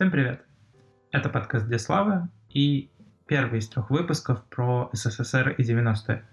[0.00, 0.40] Всем привет!
[1.12, 2.88] Это подкаст «Где слава» и
[3.26, 6.24] первый из трех выпусков про СССР и 90-е.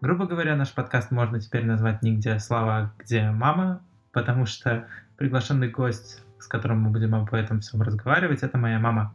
[0.00, 3.82] Грубо говоря, наш подкаст можно теперь назвать не «Где слава», а «Где мама»,
[4.12, 4.88] потому что
[5.18, 9.14] приглашенный гость, с которым мы будем об этом всем разговаривать, это моя мама.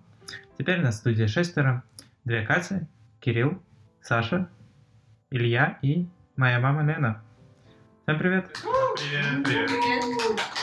[0.59, 1.82] Теперь на студии шестеро.
[2.23, 2.82] Две Кати,
[3.20, 3.59] Кирилл,
[4.00, 4.47] Саша,
[5.32, 7.23] Илья и моя мама Лена.
[8.04, 8.45] Всем привет!
[8.95, 10.54] Привет, привет.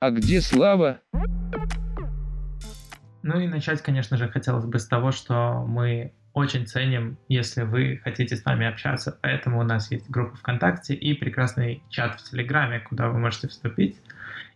[0.00, 1.00] А где Слава?
[3.24, 8.00] Ну и начать, конечно же, хотелось бы с того, что мы очень ценим, если вы
[8.04, 9.18] хотите с нами общаться.
[9.22, 14.00] Поэтому у нас есть группа ВКонтакте и прекрасный чат в Телеграме, куда вы можете вступить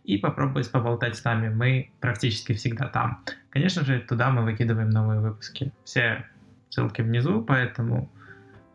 [0.05, 1.49] и попробовать поболтать с нами.
[1.49, 3.21] Мы практически всегда там.
[3.49, 5.73] Конечно же, туда мы выкидываем новые выпуски.
[5.83, 6.25] Все
[6.69, 8.09] ссылки внизу, поэтому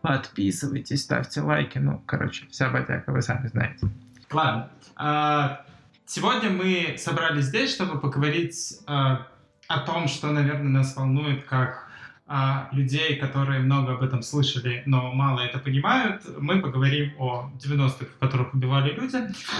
[0.02, 1.78] подписывайтесь, ставьте лайки.
[1.78, 3.88] Ну, короче, вся батяка, вы сами знаете.
[4.30, 4.70] Ладно.
[4.96, 5.64] А,
[6.10, 8.92] Сегодня мы собрались здесь, чтобы поговорить э,
[9.68, 11.86] о том, что, наверное, нас волнует как
[12.26, 12.34] э,
[12.72, 16.22] людей, которые много об этом слышали, но мало это понимают.
[16.38, 19.18] Мы поговорим о 90-х, в которых убивали люди.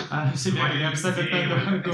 [0.09, 1.85] А, все бегали абсолютно.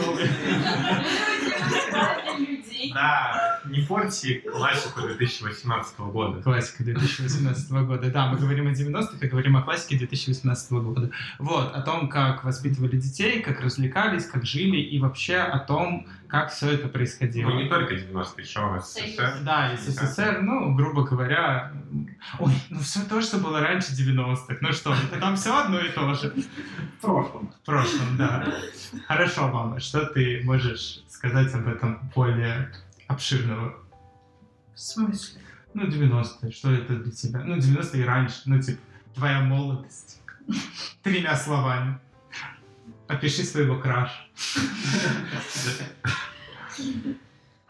[2.95, 6.43] Да, не порти классику 2018 года.
[6.43, 8.11] Классика 2018 года.
[8.11, 11.11] Да, мы говорим о 90-х и говорим о классике 2018 года.
[11.39, 16.51] Вот, о том, как воспитывали детей, как развлекались, как жили и вообще о том, как
[16.51, 17.51] все это происходило.
[17.51, 19.39] Ну, не только 90-е, еще СССР.
[19.42, 21.73] Да, и СССР, ну, грубо говоря,
[22.41, 24.57] ой, ну все то, что было раньше 90-х.
[24.61, 26.35] Ну что, это там все одно и то же.
[26.98, 27.53] В прошлом.
[27.62, 28.53] В прошлом, да.
[29.07, 32.73] Хорошо, мама, что ты можешь сказать об этом более
[33.07, 33.75] обширного?
[34.75, 35.41] В смысле?
[35.75, 37.41] Ну, 90-е, что это для тебя?
[37.41, 38.81] Ну, 90-е и раньше, ну, типа,
[39.15, 40.21] твоя молодость.
[41.03, 41.99] Тремя словами.
[43.09, 44.27] Опиши своего краша.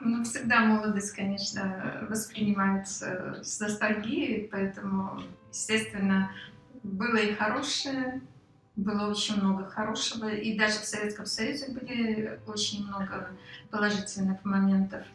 [0.01, 6.31] Ну, всегда молодость, конечно, воспринимается с ностальгией, поэтому, естественно,
[6.83, 8.21] было и хорошее,
[8.77, 13.31] было очень много хорошего, и даже в Советском Союзе были очень много
[13.71, 15.06] положительных моментов.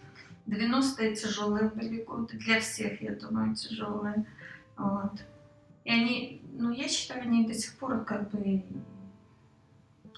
[0.49, 4.25] 90-е тяжелые были годы, для всех, я думаю, тяжелые.
[4.77, 5.13] Вот.
[5.85, 8.63] И они, ну, я считаю, они до сих пор как бы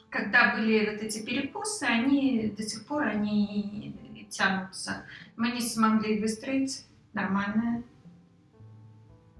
[0.09, 3.95] когда были вот эти перекусы, они до сих пор они
[4.29, 5.05] тянутся.
[5.37, 7.83] Мы не смогли выстроить нормальное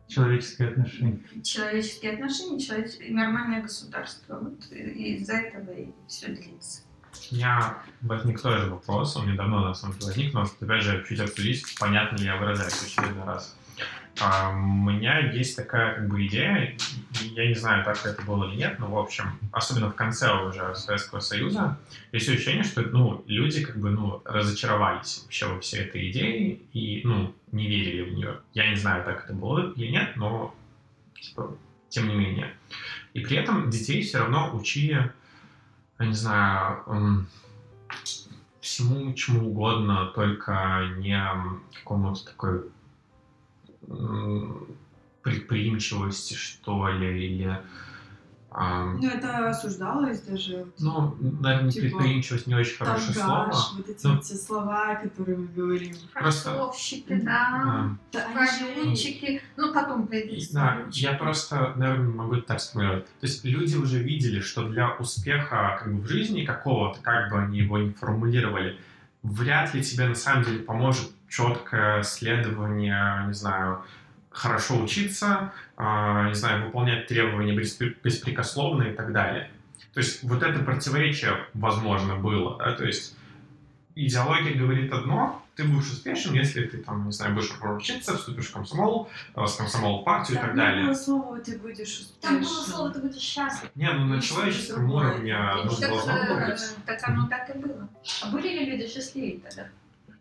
[0.07, 1.21] Человеческие отношения.
[1.41, 2.97] человеческие отношения, человеч...
[3.09, 4.39] нормальное государство.
[4.39, 6.81] Вот из-за этого и все длится.
[7.31, 11.19] У меня возник тоже вопрос, он недавно на самом деле возник, но опять же чуть
[11.19, 13.55] обсудить, понятно ли я выражаюсь в очередной раз.
[14.19, 16.75] А, у меня есть такая как бы идея,
[17.33, 20.75] я не знаю, так это было или нет, но в общем, особенно в конце уже
[20.75, 21.77] Советского Союза,
[22.11, 27.01] есть ощущение, что ну, люди как бы ну, разочаровались вообще во всей этой идее и
[27.05, 28.39] ну, не верили в нее.
[28.53, 30.53] Я не знаю, так это было или нет, но
[31.19, 31.57] типа,
[31.89, 32.53] тем не менее.
[33.13, 35.11] И при этом детей все равно учили,
[36.01, 37.25] я не знаю,
[38.59, 41.19] всему чему угодно, только не
[41.75, 42.63] какому-то такой
[45.21, 47.61] предприимчивости, что ли, или...
[48.51, 50.65] ам, Ну, это осуждалось даже.
[50.79, 53.77] ну, наверное, Типа, предприимчивость не очень хорошее Торгаш, слово.
[53.77, 54.19] вот эти Ну.
[54.21, 55.93] все слова, которые мы говорим.
[56.13, 58.27] Просто- Форцовщики, да, Да.
[59.57, 63.05] Ну, потом появились Да, я просто, наверное, могу это так сформулировать.
[63.05, 67.39] То есть люди уже видели, что для успеха как бы, в жизни какого-то, как бы
[67.39, 68.77] они его не формулировали,
[69.23, 73.83] вряд ли тебе на самом деле поможет четкое следование, не знаю,
[74.31, 79.51] хорошо учиться, а, не знаю, выполнять требования беспре- беспрекословно и так далее.
[79.93, 82.57] То есть вот это противоречие, возможно, было.
[82.57, 82.73] Да?
[82.73, 83.15] То есть
[83.95, 88.53] идеология говорит одно, ты будешь успешен, если ты, там, не знаю, будешь учиться, вступишь в
[88.53, 90.85] комсомол, э, с комсомол в партию и так Там далее.
[90.85, 92.39] было слова, ты будешь Там успешным.
[92.41, 93.69] было слово, ты будешь счастлив.
[93.75, 96.75] Не, ну на Ну, человеческом уровне ну, Так, должно э, быть.
[96.85, 97.89] так оно так и было.
[98.23, 99.67] А были ли люди счастливее тогда?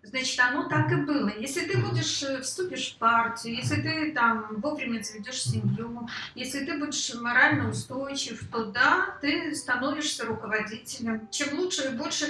[0.02, 1.30] Значит, оно так и было.
[1.38, 6.78] Если ты будешь, э, вступишь в партию, если ты там вовремя заведешь семью, если ты
[6.78, 11.28] будешь морально устойчив, то да, ты становишься руководителем.
[11.30, 12.26] Чем лучше и больше...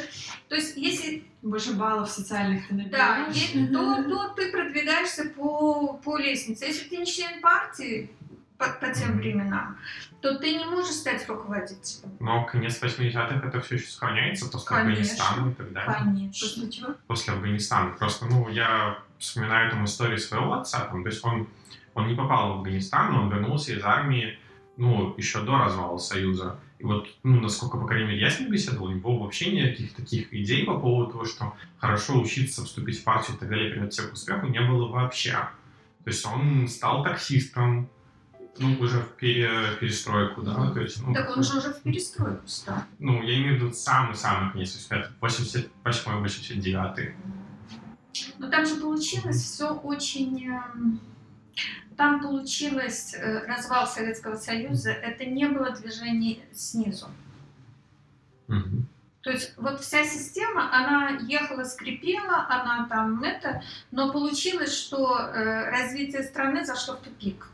[0.49, 3.73] То есть, если Больше баллов социальных ты да, набираешь.
[3.73, 6.67] то, то ты продвигаешься по, по лестнице.
[6.67, 8.11] Если ты не член партии
[8.61, 9.79] по, по тем временам,
[10.21, 12.13] то ты не можешь стать руководителем.
[12.21, 14.91] Но конец 80-х это все еще сохраняется после Конечно.
[14.93, 15.95] Афганистана и так далее.
[15.99, 16.49] Конечно.
[16.49, 16.95] После чего?
[17.07, 17.91] После Афганистана.
[17.93, 21.49] Просто, ну, я вспоминаю там историю своего отца, там, то есть он,
[21.95, 24.39] он не попал в Афганистан, но он вернулся из армии,
[24.77, 26.61] ну, еще до развала Союза.
[26.79, 29.95] И вот, ну, насколько, по крайней мере, я с ним беседовал, у него вообще никаких
[29.95, 33.95] таких идей по поводу того, что хорошо учиться, вступить в партию и так далее, приводит
[33.95, 35.33] всех к успеху, не было вообще.
[36.05, 37.91] То есть он стал таксистом,
[38.59, 42.47] ну, уже в пере- перестройку, да, то есть, ну, Так он же уже в перестройку
[42.49, 42.79] стал.
[42.99, 44.77] ну, я имею в виду самый-самый конец,
[45.21, 47.15] 88-89.
[48.39, 50.49] Но там же получилось все очень...
[50.49, 51.01] эм,
[51.97, 57.07] Там получилось э, развал Советского Союза, это не было движений снизу.
[58.49, 58.87] Мгм.
[59.23, 65.71] То есть вот вся система, она ехала, скрипела, она там это, но получилось, что э,
[65.71, 67.47] развитие страны зашло в тупик.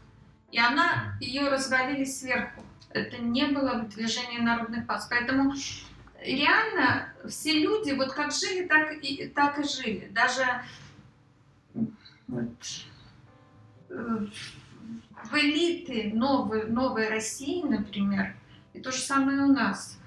[0.51, 2.63] И она, ее развалили сверху.
[2.91, 5.07] Это не было движение народных масс.
[5.11, 5.55] Поэтому
[6.21, 10.09] реально все люди вот как жили, так и, так и жили.
[10.13, 10.45] Даже
[12.27, 12.49] вот,
[13.91, 14.27] э,
[15.25, 18.35] в элиты новой, новой России, например,
[18.73, 19.99] и то же самое у нас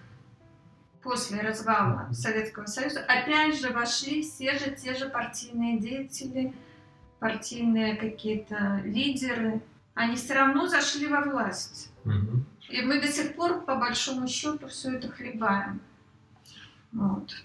[1.02, 6.54] после развала Советского Союза, опять же вошли все же те же партийные деятели,
[7.20, 9.62] партийные какие-то лидеры.
[10.00, 11.92] Они все равно зашли во власть.
[12.06, 12.46] Мгм.
[12.70, 15.82] И мы до сих пор, по большому счету, все это хлебаем.
[16.94, 17.36] Вот.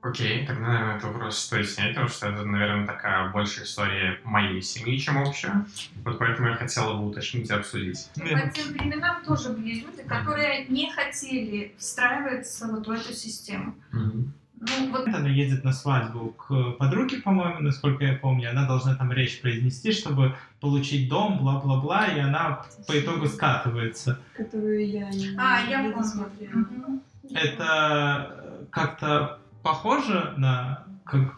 [0.00, 4.62] Окей, тогда, наверное, этот вопрос стоит снять, потому что это, наверное, такая большая история моей
[4.62, 5.66] семьи, чем общая.
[6.04, 8.08] Вот поэтому я хотела бы уточнить и обсудить.
[8.14, 13.74] Но по тем временам тоже были люди, которые не хотели встраиваться вот в эту систему.
[13.90, 14.32] Мгм.
[14.60, 18.50] Ну, вот Она едет на свадьбу к подруге, по-моему, насколько я помню.
[18.50, 24.18] Она должна там речь произнести, чтобы получить дом, бла-бла-бла, и она по итогу скатывается.
[24.36, 25.96] Которую я не, А, не я помню.
[25.96, 26.52] досмотрела.
[26.56, 27.02] Мгм.
[27.32, 30.84] Это как-то похоже на...
[31.04, 31.36] Как...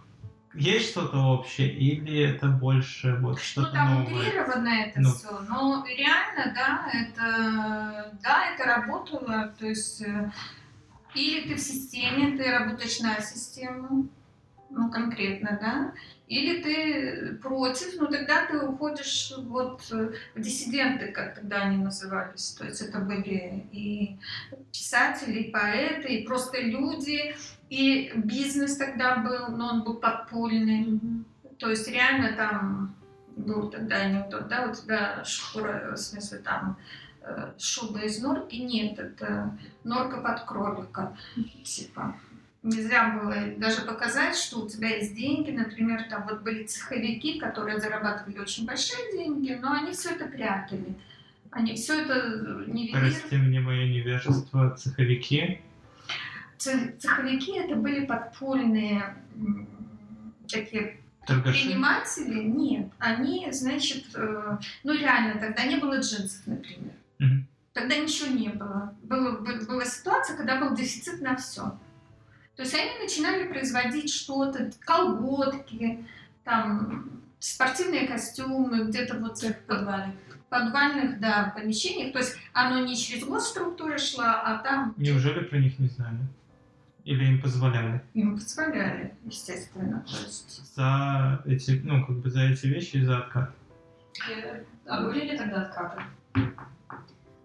[0.54, 4.14] Есть что-то общее, или это больше вот Ну, что-то там новое?
[4.18, 5.10] утрировано это Ну.
[5.10, 10.30] все, но реально, да, это, да, это работало, то есть э,
[11.14, 14.08] или ты в системе, ты работаешь на систему,
[14.70, 15.92] ну, конкретно, да,
[16.26, 22.64] или ты против, ну, тогда ты уходишь вот в диссиденты, как тогда они назывались, то
[22.64, 24.16] есть это были и
[24.72, 27.36] писатели, и поэты, и просто люди,
[27.68, 31.24] и бизнес тогда был, но он был подпольный, Мгм.
[31.58, 32.94] то есть реально там
[33.36, 36.78] был тогда анекдот, да, у тебя шкура, в смысле там
[37.24, 41.16] э, шуба из норки, нет, это норка под кролика,
[41.64, 42.14] типа.
[42.62, 47.80] Нельзя было даже показать, что у тебя есть деньги, например, там вот были цеховики, которые
[47.80, 50.94] зарабатывали очень большие деньги, но они все это прятали.
[51.50, 52.14] Они все это
[52.66, 53.10] нивелировали.
[53.10, 55.58] Прости мне мое невежество, цеховики.
[56.56, 59.14] Це- Цеховики это были подпольные
[60.48, 61.64] такие Торгаши.
[61.64, 66.92] Предприниматели нет, они, значит, э, ну реально, тогда не было джинсов, например.
[67.22, 67.46] Мгм.
[67.72, 68.94] Тогда ничего не было.
[69.02, 69.38] было.
[69.38, 71.78] бы- Была ситуация, когда был дефицит на все.
[72.56, 76.04] То есть они начинали производить что-то, колготки,
[76.44, 80.12] там, спортивные костюмы, где-то вот в подвале.
[80.50, 82.12] подвальных, да, помещениях.
[82.12, 86.18] То есть оно не через госструктуры шло, а там Неужели про них не знали?
[87.04, 88.02] Или им позволяли?
[88.12, 90.04] им позволяли, естественно.
[90.06, 93.50] То есть За эти, ну, как бы за эти вещи и за откат.
[94.86, 96.02] А были ли тогда откаты?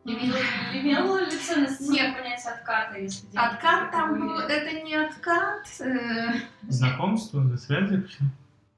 [0.07, 0.37] Имело,
[0.73, 2.15] имело ли ценность Нет.
[2.15, 6.29] понятие отката, если деньги Откат там был, это не откат, э,
[6.69, 8.19] Знакомство, на связи вообще?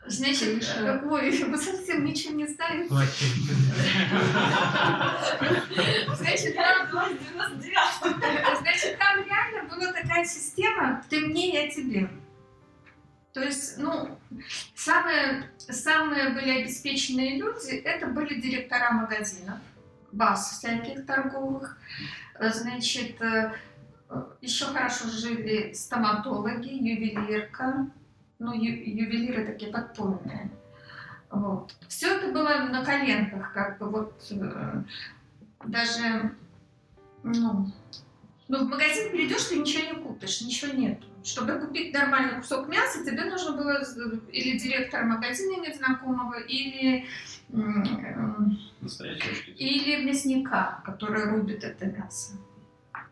[0.08, 0.80] Значит, Крыша.
[0.80, 2.88] э, ой, вы совсем ничего не знаете.
[6.16, 6.90] Значит, там,
[8.60, 12.10] значит, там реально была такая система «ты мне, я тебе».
[13.34, 14.18] То есть, ну,
[14.74, 19.60] самые, самые были обеспеченные люди, это были директора магазинов,
[20.12, 21.78] баз всяких торговых.
[22.40, 23.54] Э, Значит, э,
[24.42, 27.88] еще хорошо жили стоматологи, ювелирка.
[28.40, 30.50] Ну, ю- ювелиры такие подпольные.
[31.30, 31.76] Вот.
[31.88, 34.84] Все это было на коленках, как бы вот э,
[35.66, 36.34] даже,
[37.24, 37.72] ну,
[38.48, 41.00] ну, в магазин придешь, ты ничего не купишь, ничего нет.
[41.24, 43.84] Чтобы купить нормальный кусок мяса, тебе нужно было
[44.32, 47.06] или директора магазина иметь знакомого, или,
[47.50, 48.69] учитель.
[49.60, 52.34] Или мясника, который рубит это мясо.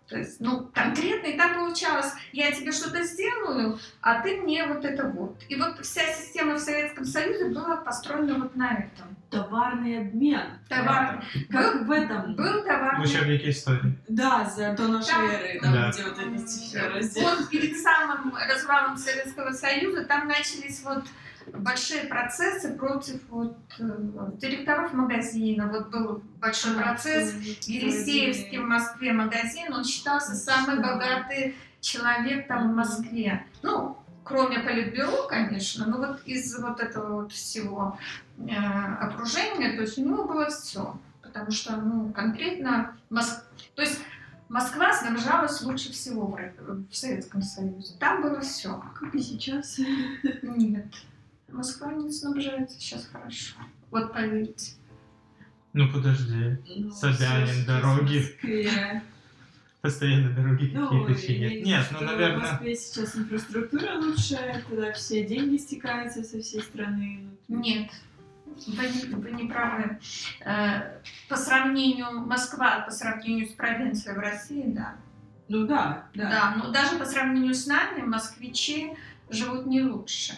[0.08, 4.86] То есть, ну, конкретно, и там получалось, я тебе что-то сделаю, а ты мне вот
[4.86, 5.36] это вот.
[5.50, 9.18] И вот вся система в Советском Союзе была построена вот на этом.
[9.30, 10.60] Товарный обмен.
[10.70, 11.22] Товар.
[11.52, 12.36] Как в этом.
[12.38, 13.02] Был товар.
[13.02, 13.98] В учебнике истории.
[14.08, 15.92] Да, за до нашей Там- эры, там, Да.
[15.92, 17.26] где вот эти все разделы.
[17.30, 21.04] Вот перед самым развалом Советского Союза там начались вот
[21.54, 23.84] большие процессы против вот, э,
[24.38, 25.68] директоров магазина.
[25.68, 29.74] Вот был большой процесс в Елисеевске в Москве магазин.
[29.74, 33.46] Он считался самый богатый человек там в Москве.
[33.62, 37.98] Ну, кроме политбюро, конечно, но вот из вот этого вот всего
[38.38, 38.54] э,
[39.00, 40.98] окружения, то есть у него было все.
[41.22, 43.44] Потому что, ну, конкретно, Моск...
[43.76, 44.00] то есть
[44.50, 47.94] Москва снабжалась лучше всего в, в Советском Союзе.
[48.00, 48.82] Там было все.
[49.00, 49.78] Как и сейчас.
[50.42, 50.88] Нет.
[51.50, 53.56] Москва не снабжается сейчас хорошо.
[53.92, 54.74] Вот поверьте.
[55.74, 59.02] Ну подожди, Ну, Собянин, в дороги.
[59.82, 61.66] Постоянно дороги Ну, какие-то чинят.
[61.66, 66.62] Нет, что ну, В наверное, Москве сейчас инфраструктура лучше, туда все деньги стекаются со всей
[66.62, 67.30] страны.
[67.48, 67.92] Нет.
[68.66, 70.00] Вы не, вы не правы.
[70.44, 71.00] Э,
[71.30, 74.96] По сравнению Москва, по сравнению с провинцией в России, да.
[75.48, 76.30] Ну да, да.
[76.30, 78.94] Да, но даже по сравнению с нами москвичи
[79.30, 80.34] живут не лучше.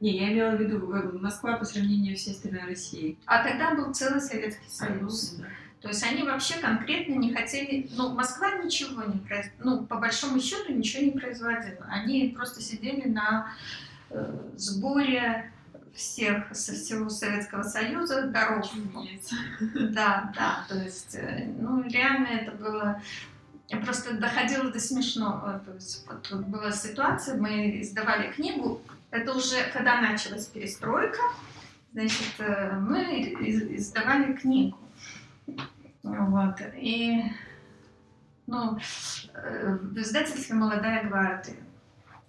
[0.00, 3.18] Не, я имела в виду Москва по сравнению с всей страной России.
[3.26, 5.34] А тогда был целый Советский Союз.
[5.36, 5.50] Ну, да.
[5.82, 10.38] То есть они вообще конкретно не хотели, ну, Москва ничего не производила, ну, по большому
[10.40, 11.86] счету ничего не производила.
[11.88, 13.52] Они просто сидели на
[14.10, 15.50] э, сборе
[15.94, 18.66] всех со всего Советского Союза дорог.
[19.74, 23.02] Да, да, то есть, э, ну, реально это было
[23.84, 25.62] просто доходило до смешного.
[25.64, 31.20] То есть, вот, вот была ситуация, мы издавали книгу, это уже когда началась перестройка,
[31.92, 34.78] значит, э, мы из- издавали книгу.
[36.02, 37.24] Вот, и
[38.46, 38.78] ну,
[39.34, 41.56] э, в издательстве «Молодая гвардия»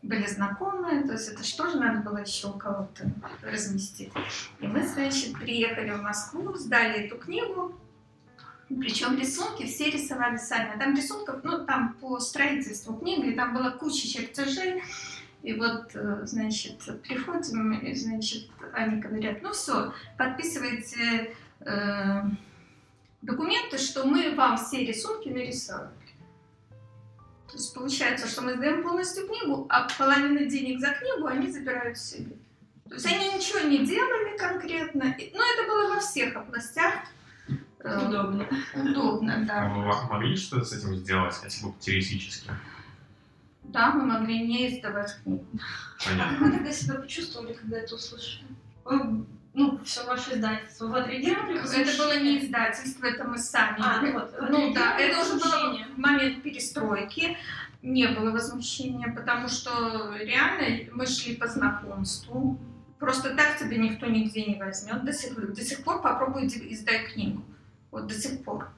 [0.02, 3.12] были знакомые, то есть это что же надо было еще у кого-то
[3.44, 4.12] разместить.
[4.60, 7.80] И мы, значит, приехали в Москву, сдали эту книгу,
[8.68, 10.80] причем рисунки все рисовали сами.
[10.80, 14.82] Там рисунков, ну, там по строительству книги, там была куча чертежей.
[15.44, 22.22] И вот, э, значит, приходим, и, значит, они говорят, ну все, подписывайте э,
[23.24, 25.90] документы, что мы вам все рисунки нарисовали.
[27.48, 31.98] То есть получается, что мы сдаем полностью книгу, а половину денег за книгу они забирают
[31.98, 32.36] себе.
[32.88, 35.16] То есть они ничего не делали конкретно.
[35.18, 36.94] И- Ну, это было во всех областях.
[37.80, 38.48] Удобно.
[38.76, 39.70] Удобно, А да.
[39.70, 42.52] Вы ва- могли что-то с этим сделать, хотя бы теоретически?
[43.72, 45.46] Да, мы могли не издавать книгу.
[46.04, 46.38] Понятно.
[46.38, 48.48] Как вы тогда себя почувствовали, когда это услышали?
[48.84, 50.88] Вы, ну, все ваше издательство.
[50.88, 51.60] Вы отреагировали?
[51.60, 53.78] Это было не издательство, это мы сами.
[53.80, 54.36] А, ну вот.
[54.50, 57.38] Ну да, это уже было в момент перестройки.
[57.82, 62.60] Не было возмущения, потому что реально мы шли по знакомству.
[63.00, 65.04] Просто так тебя никто нигде не возьмет.
[65.04, 67.44] До сих, до сих пор попробуй издай книгу.
[67.90, 68.70] Вот до сих пор.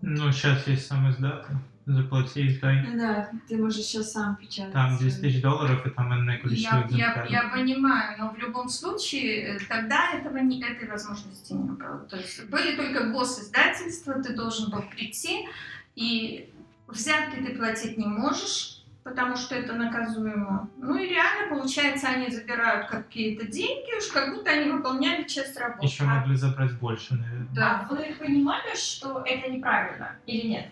[0.00, 1.54] ну сейчас есть сам издаты.
[1.88, 2.86] Заплати и дай.
[2.96, 4.74] Да, ты можешь сейчас сам печатать.
[4.74, 8.68] Там 10 тысяч долларов, и там иное количество Я, я, я понимаю, но в любом
[8.68, 12.00] случае э, тогда этого не, этой возможности не было.
[12.00, 15.48] То есть были только госиздательства, ты должен был прийти,
[15.96, 16.52] и
[16.88, 20.68] взятки ты платить не можешь, потому что это наказуемо.
[20.76, 25.86] Ну и реально, получается, они забирают какие-то деньги, уж как будто они выполняли часть работы.
[25.86, 27.48] Еще могли забрать больше, наверное.
[27.54, 27.86] Да.
[27.88, 30.66] А вы понимали, что это неправильно или нет?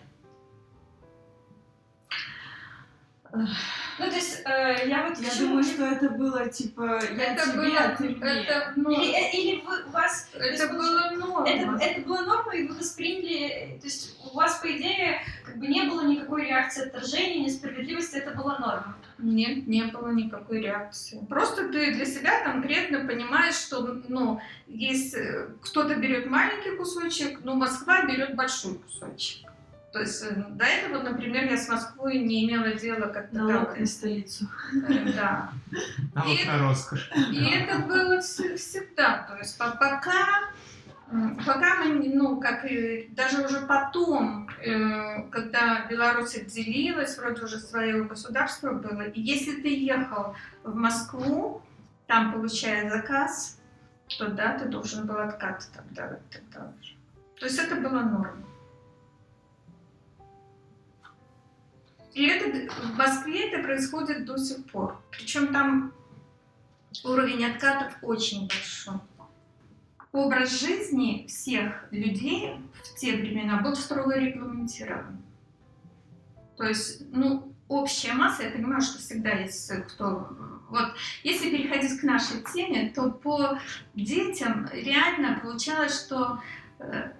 [3.33, 7.33] Ну, то есть, э, я вот Я к чему- думаю, что это было типа я
[7.33, 8.41] Это тебе, было, а ты мне.
[8.43, 10.29] это, ну, Или, э, или вы, у вас...
[10.31, 11.47] то есть, это было норма.
[11.49, 13.77] Это, это была норма, и вы восприняли...
[13.79, 18.31] То есть у вас, по идее, как бы не было никакой реакции отторжения, несправедливости, это
[18.31, 18.97] была норма.
[19.19, 21.19] Нет, не было никакой реакции.
[21.27, 28.03] Просто ты для себя конкретно понимаешь, что, ну, если кто-то берет маленький кусочек, но Москва
[28.05, 29.46] берет большой кусочек.
[29.97, 33.79] То есть э, до этого, например, я с Москвой не имела дела как-то Налог так.
[33.79, 34.47] на столицу.
[34.87, 35.49] Э, Да.
[36.13, 37.09] Налог И- на роскошь.
[37.31, 39.25] И это было вс- всегда.
[39.27, 40.13] То есть по- пока,
[41.47, 47.57] пока мы, не- ну, как и даже уже потом, э, когда Беларусь отделилась, вроде уже
[47.57, 51.63] свое государство было, и если ты ехал в Москву,
[52.05, 53.59] там получая заказ,
[54.19, 56.19] то да, ты должен был откат тогда.
[56.31, 56.93] тогда уже.
[57.39, 58.43] То есть это была норма.
[62.13, 65.01] И это в Москве это происходит до сих пор.
[65.11, 65.93] Причем там
[67.03, 68.95] уровень откатов очень большой.
[70.11, 75.21] Образ жизни всех людей в те времена был строго регламентирован.
[76.57, 80.29] То есть, ну, общая масса, я понимаю, что всегда есть э, кто...
[80.69, 83.59] Вот, если переходить к нашей теме, то по
[83.95, 86.41] детям реально получалось, что
[86.79, 87.11] э,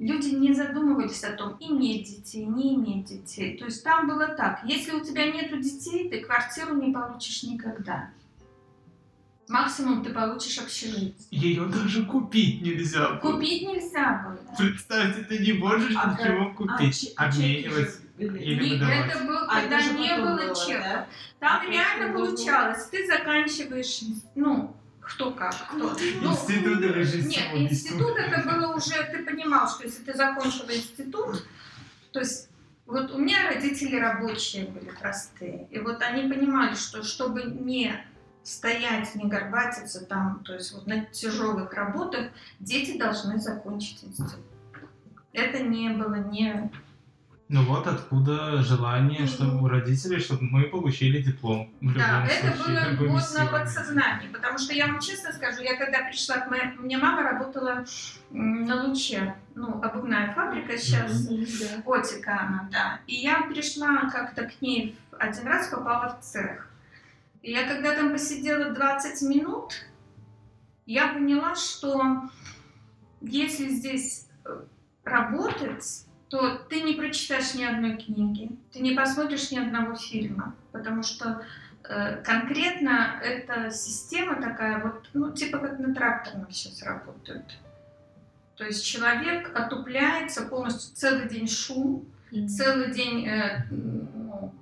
[0.00, 3.56] люди не задумывались о том, иметь детей, не иметь детей.
[3.58, 8.10] То есть там было так, если у тебя нету детей, ты квартиру не получишь никогда.
[9.48, 11.12] Максимум ты получишь общежитие.
[11.30, 13.10] Ее даже купить нельзя.
[13.20, 13.32] было.
[13.32, 14.56] Купить нельзя было.
[14.56, 17.00] Представьте, ты не можешь А ничего купить.
[17.00, 17.90] че- а чеки Обменивать.
[17.90, 18.38] же были?
[18.44, 19.10] Или выдавать.
[19.10, 20.80] это был, А, когда не было чека.
[20.80, 21.06] да?
[21.40, 22.86] Там есть реально это было- получалось.
[22.86, 24.00] Ты заканчиваешь,
[24.36, 24.76] ну,
[25.10, 25.96] кто как, кто.
[26.22, 27.94] Ну, Институт режиссера Нет, убийства.
[27.94, 31.46] институт это было уже, ты понимал, что если ты закончила институт,
[32.12, 32.48] то есть
[32.86, 37.94] вот у меня родители рабочие были простые, и вот они понимали, что чтобы не
[38.42, 44.44] стоять, не горбатиться там, то есть вот на тяжелых работах, дети должны закончить институт.
[45.32, 46.70] Это не было не...
[47.52, 51.68] Ну вот откуда желание, чтобы у родителей, чтобы мы получили диплом.
[51.80, 55.76] В Да, это случае, было вот на подсознании, потому что я вам честно скажу, я
[55.76, 56.76] когда пришла к моей...
[56.78, 57.84] У меня мама работала
[58.30, 61.28] на Луче, ну, обувная фабрика сейчас,
[61.84, 63.00] котика она, да.
[63.08, 66.70] И я пришла как-то к ней один раз, попала в цех.
[67.42, 69.72] И я когда там посидела 20 минут,
[70.86, 72.30] я поняла, что
[73.20, 74.62] если здесь э,
[75.02, 81.02] работать, то ты не прочитаешь ни одной книги, ты не посмотришь ни одного фильма, потому
[81.02, 81.44] что
[81.82, 87.58] э, конкретно эта система такая вот, ну, типа как на тракторном сейчас работают.
[88.54, 92.06] То есть человек отупляется полностью целый день шум,
[92.48, 94.54] целый день э, ну,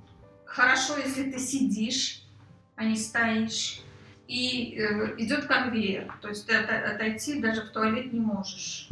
[0.47, 2.23] хорошо, если ты сидишь,
[2.77, 3.83] а не стоишь.
[4.27, 8.89] И э, идет конвейер, то есть ты ото- отойти даже в туалет не можешь.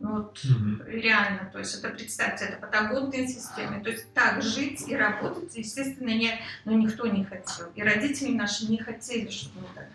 [0.00, 0.82] Ну Вот Мгм.
[0.86, 3.82] реально, то есть это представьте, это патагонные системы.
[3.82, 7.70] То есть так жить и работать, естественно, не, ну, никто не хотел.
[7.74, 9.88] И родители наши не хотели, чтобы мы так.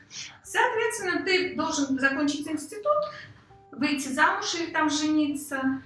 [0.43, 2.85] Соответственно, ты должен закончить институт,
[3.71, 5.81] выйти замуж или там жениться.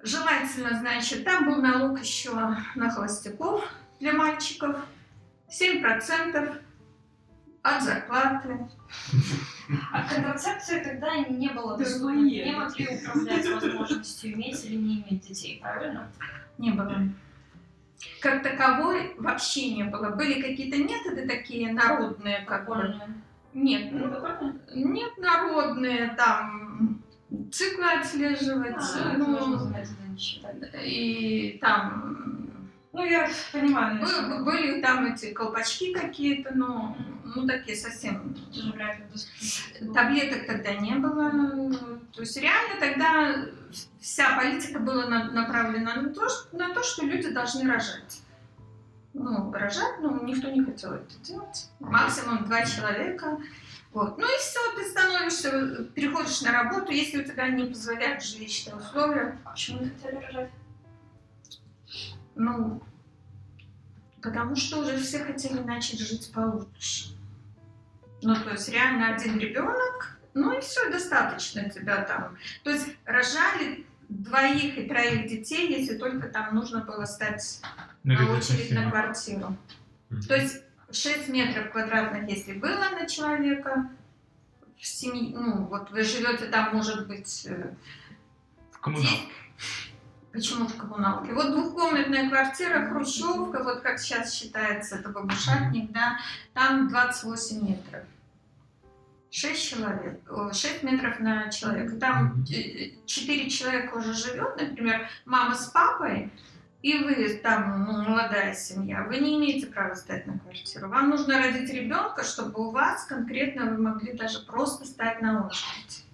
[0.00, 3.64] Желательно, значит, там был налог еще на холостяков
[4.00, 4.76] для мальчиков.
[5.48, 6.60] 7%
[7.62, 8.68] от зарплаты.
[9.92, 12.10] А контрацепция тогда не было доступна.
[12.12, 16.10] Не могли управлять возможностью иметь или не иметь детей, правильно?
[16.56, 17.02] Не было.
[18.20, 20.10] Как таковой вообще не было.
[20.10, 22.94] Были какие-то методы такие народные, как бы.
[23.54, 27.02] Нет, Ну, нет народные, там,
[27.50, 29.72] циклы отслеживать, А, ну,
[30.84, 32.48] и там
[32.92, 36.96] Ну, я понимаю, Бы- наверное, Были там эти колпачки какие-то, но
[37.34, 38.34] ну такие совсем.
[39.12, 39.94] доступно.
[39.94, 41.30] Таблеток тогда не было.
[42.12, 43.46] То есть реально тогда
[44.00, 48.22] вся политика была на- направлена на то, что, на то, что люди должны рожать.
[49.14, 51.70] Ну, рожать, ну, никто не хотел это делать.
[51.80, 53.38] Максимум два человека.
[53.92, 54.18] Вот.
[54.18, 59.38] Ну и все, ты становишься, переходишь на работу, если у тебя не позволяют жилищные условия.
[59.44, 60.50] Почему не хотели рожать?
[62.36, 62.82] Ну,
[64.22, 67.17] потому что уже все хотели начать жить получше.
[68.22, 72.36] Ну, то есть реально один ребенок, ну и все, достаточно тебя там.
[72.64, 77.60] То есть рожали двоих и троих детей, если только там нужно было стать
[78.04, 79.56] На на очередь на квартиру.
[80.10, 80.22] Мгм.
[80.22, 83.90] То есть 6 метров квадратных, если было на человека,
[84.76, 87.74] в семье, ну, вот вы живете там, может быть, э,
[88.72, 89.32] В коммуналке.
[90.32, 91.32] Почему в коммуналке?
[91.32, 96.18] Вот двухкомнатная квартира, хрущевка, вот как сейчас считается, это бабушатник, да,
[96.52, 98.04] там 28 метров.
[99.30, 100.20] 6 человек,
[100.52, 101.96] 6 метров на человека.
[101.96, 102.44] Там Мгм.
[103.06, 106.30] 4 человека уже живет, например, мама с папой,
[106.82, 110.88] и вы там, ну, молодая семья, вы не имеете права стать на квартиру.
[110.88, 116.04] Вам нужно родить ребенка, чтобы у вас конкретно вы могли даже просто стать на очередь.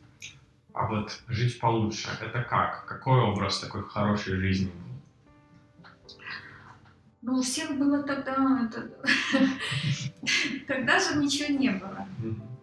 [0.74, 2.84] А вот жить получше, это как?
[2.86, 4.72] Какой образ такой хорошей жизни?
[7.22, 8.36] Ну, у всех было тогда...
[10.66, 12.06] Тогда же ничего не было.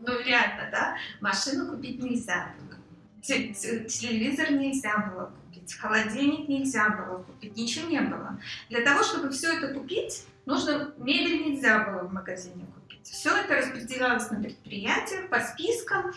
[0.02, 0.97] Ну, реально, да?
[1.21, 2.78] Машину купить нельзя было.
[3.21, 5.74] Те- те- Телевизор нельзя было купить.
[5.76, 7.56] Холодильник нельзя было купить.
[7.56, 8.38] Ничего не было.
[8.69, 10.93] Для того, чтобы все это купить, нужно...
[10.97, 13.08] Мебель нельзя было в магазине купить.
[13.08, 16.12] Все это распределялось на предприятиях по спискам.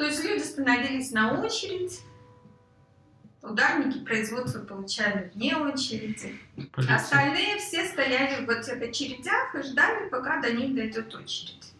[0.00, 2.00] То есть люди становились на очередь.
[3.42, 6.40] Ударники производства получали вне очереди.
[6.72, 6.96] Полиция.
[6.96, 11.74] Остальные все стояли в этих очередях и ждали, пока до них дойдет очередь.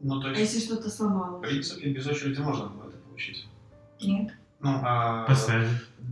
[0.00, 1.48] Ну, то А есть, если что-то в сломалось?
[1.48, 3.46] принципе, без очереди можно было это получить.
[4.02, 4.34] Нет.
[4.60, 5.26] Ну, а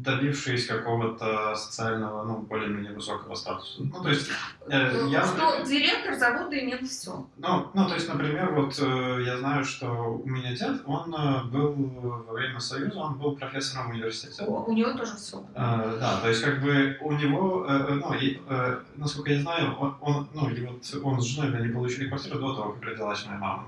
[0.03, 3.83] добившись какого-то социального, ну, более-менее высокого статуса.
[3.83, 4.31] Ну, то есть,
[4.69, 5.25] э, я...
[5.25, 7.27] Что директор завода имел все.
[7.37, 9.87] Ну, ну, то есть, например, вот э, я знаю, что
[10.25, 14.45] у меня дед, он э, был во время Союза, он был профессором в университете.
[14.45, 15.39] У него тоже все.
[15.55, 19.41] Э, да, то есть как бы у него, э, э, ну, и, э, насколько я
[19.41, 22.83] знаю, он, он, ну, и вот он с женой, они получили квартиру до того, как
[22.85, 23.65] родилась моя мама.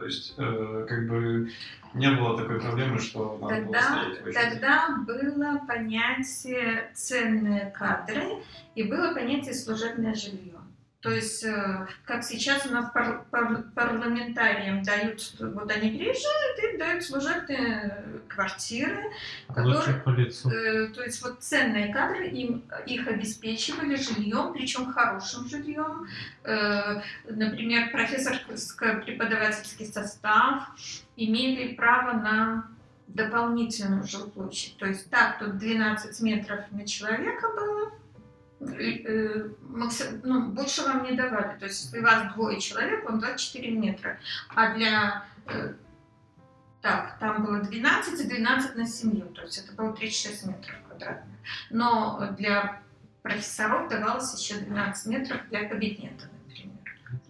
[0.00, 1.50] То есть, э, как бы
[1.92, 4.50] не было такой проблемы, что надо было Тогда, стоять в очереди.
[4.50, 8.22] тогда было понятие ценные кадры
[8.74, 10.58] и было понятие служебное жилье.
[11.00, 16.76] То есть, э, как сейчас у нас пар- пар- парламентариям дают, вот они приезжают и
[16.76, 19.10] дают служебные квартиры,
[19.48, 26.06] Лучше которые, э, то есть вот ценные кадры, им, их обеспечивали жильем, причем хорошим жильем.
[26.44, 30.68] Э, например, профессорско-преподавательский состав
[31.16, 32.68] имели право на
[33.08, 34.76] дополнительную жилплощадь.
[34.76, 37.90] То есть так, тут 12 метров на человека было,
[40.22, 41.58] ну, больше вам не давали.
[41.58, 44.18] То есть если вас двое человек, вам 24 метра.
[44.54, 45.24] А для...
[45.46, 45.74] э,
[46.82, 49.26] так, там было 12 и 12 на семью.
[49.28, 51.36] То есть это было 36 метров квадратных.
[51.70, 52.82] Но для
[53.22, 56.28] профессоров давалось еще 12 метров для кабинета.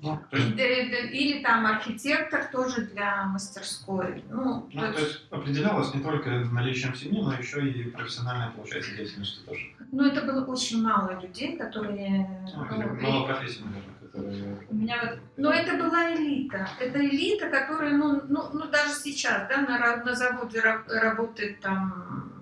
[0.03, 4.25] Ну, то есть, да- да- Или там архитектор тоже для мастерской.
[4.31, 8.97] Ну, ну, то то есть определялось не только наличием семьи, но еще и профессиональной, получается,
[8.97, 9.61] деятельностью тоже.
[9.93, 12.27] ну, это было очень мало людей, которые...
[12.55, 14.59] Ну, ну, мало профессий, наверное, которые...
[14.71, 16.69] У меня вот Но это была элита.
[16.81, 22.33] Это элита, которая, ну, ну, ну даже сейчас, да, на, на заводе ра- работает там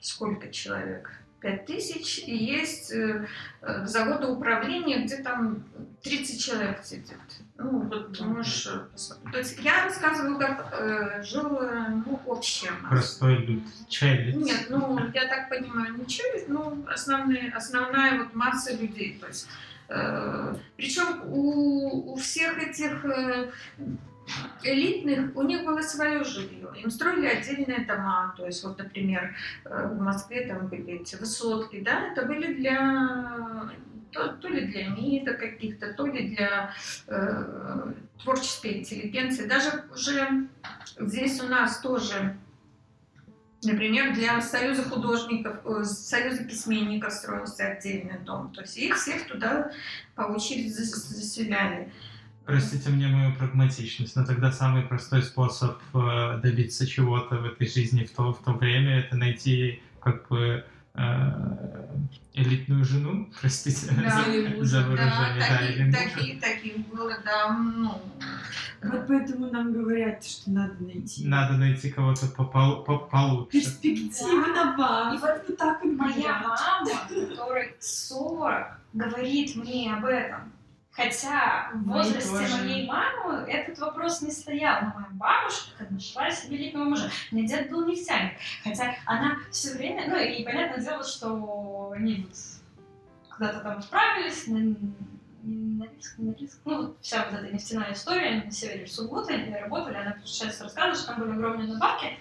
[0.00, 1.10] сколько человек?
[1.46, 3.24] Пять тысяч, и есть э,
[3.62, 5.62] э, заводы управления, где там
[6.02, 7.20] 30 человек сидит.
[7.56, 9.30] Ну, вот можешь э.
[9.30, 12.72] То есть я рассказываю, как э, жил, э, ну, общее.
[12.88, 13.62] Простой люд.
[13.88, 14.38] Челюсть.
[14.38, 19.16] Нет, ну, я так понимаю, не челюсть, ну, основные, основная вот масса людей.
[19.20, 19.46] То есть,
[20.76, 23.52] причем у, у всех этих э,
[24.62, 26.68] элитных, у них было свое жилье.
[26.76, 28.34] Им строили отдельные дома.
[28.36, 29.34] То есть, вот, например,
[29.64, 33.70] э, в Москве там были эти высотки, да, это были для
[34.12, 36.72] то, то ли для МИДа каких-то, то ли для
[37.06, 39.46] э, творческой интеллигенции.
[39.46, 40.48] Даже уже
[40.98, 42.36] здесь у нас тоже
[43.62, 48.52] Например, для Союза художников, э, Союза письменников строился отдельный дом.
[48.52, 49.72] То есть их всех туда
[50.14, 51.90] по очереди зас- заселяли.
[52.46, 58.04] Простите мне мою прагматичность, но тогда самый простой способ э, добиться чего-то в этой жизни
[58.04, 61.30] в то, в то время это найти как бы э,
[62.34, 66.16] элитную жену, простите Да, за, или за Да, выражение, да, или таких, мужа.
[66.18, 68.00] таких, таких было, да, ну,
[68.84, 73.50] Вот поэтому нам говорят, что надо найти Надо найти кого-то попол- по- получше.
[73.58, 75.12] перспективного.
[75.12, 80.52] И И вот вот так вот моя мама, которой 40, говорит мне об этом.
[80.96, 82.56] Хотя в возрасте тоже.
[82.56, 84.80] моей мамы этот вопрос не стоял.
[84.82, 87.10] Но моя бабушка нашла себе великого мужа.
[87.30, 88.32] У меня дед был нефтяник.
[88.64, 90.08] Хотя она все время...
[90.08, 92.36] Ну и понятное дело, что они вот
[93.36, 96.60] куда-то там отправились на, на Норильск, на Норильск.
[96.64, 100.60] Ну, вот вся вот эта нефтяная история, они на севере Сургута, они работали, она сейчас
[100.62, 102.18] рассказывает, что там были огромные надбавки,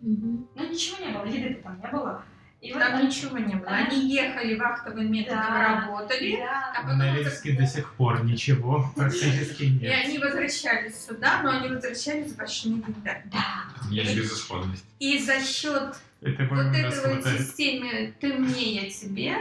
[0.00, 0.48] Мгм.
[0.54, 2.24] но ничего не было, еды там не было.
[2.60, 3.68] И вот там они- ничего не было.
[3.70, 5.80] Они ехали вахтовым методом, Да.
[5.86, 6.72] работали, Да.
[6.76, 10.04] а потом Норильске до сих пор ничего практически и нет.
[10.04, 13.22] они возвращались сюда, но они возвращались с большими деньгами.
[13.32, 13.64] Да.
[13.90, 14.84] Есть безысходность.
[14.98, 19.36] И за счет Это вот этой вот системе «ты мне, я тебе»,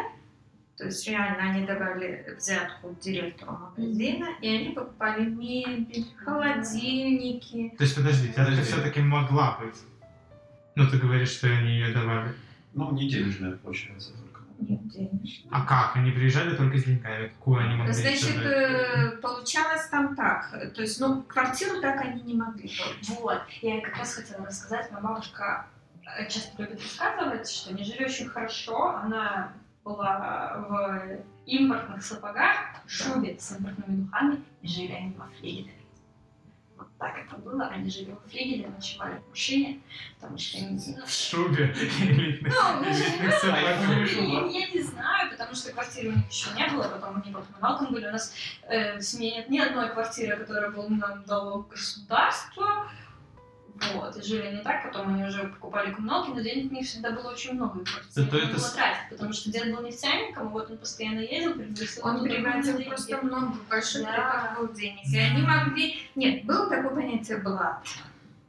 [0.78, 7.74] то есть реально они давали взятку директору магазина, и они покупали мебель, холодильники.
[7.78, 9.76] То есть, подождите, это все-таки могла быть.
[10.76, 12.34] Ну, ты говоришь, что они ее давали.
[12.74, 14.42] Ну, не денежная, получается, только.
[14.60, 15.22] Нет денег.
[15.52, 15.96] А как?
[15.96, 17.28] Они приезжали только с деньгами?
[17.30, 20.52] Какую они могли Значит, э, получалось там так.
[20.76, 22.70] То есть, ну, квартиру так они не могли.
[23.20, 23.42] Вот.
[23.62, 24.92] Я как раз хотела рассказать.
[24.92, 25.68] Моя бабушка
[26.06, 28.98] э, часто любит рассказывать, что они жили очень хорошо.
[28.98, 29.54] Она
[29.84, 32.56] была в импортных сапогах,
[32.86, 35.72] в шубе с импортными духами, и жили они во флигеле.
[37.00, 37.66] Так это было.
[37.68, 39.80] Они жили во флигеле, ночевали в машине,
[40.20, 40.78] потому что они...
[40.98, 41.74] ну, В шубе
[42.42, 42.84] Ну.
[44.50, 47.94] Я, не знаю, потому что квартиры у них еще не было, потом они по коммуналкам
[47.94, 48.08] были.
[48.08, 48.34] У нас
[48.64, 52.92] э, в семье нет ни одной квартиры, которая была нам дало государство.
[53.94, 57.12] Вот, и жили они так, потом они уже покупали коммуналки, но денег у них всегда
[57.12, 60.52] было очень много, и просто некуда это было тратить, потому что дед был нефтяником, и
[60.52, 62.90] вот он постоянно ездил, привозил Он привозил деньги.
[62.90, 64.56] просто много, большой Да.
[64.58, 65.00] был денег.
[65.06, 66.10] И они могли...
[66.16, 67.86] Нет, было такое понятие блат.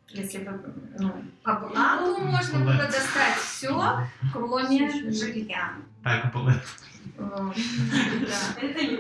[0.09, 0.61] Если бы,
[0.99, 4.01] ну, по блату можно было достать все,
[4.33, 5.75] кроме жилья.
[6.03, 6.53] Так было.
[8.57, 8.97] Это э.